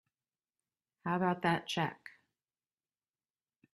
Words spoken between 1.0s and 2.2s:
How about that check?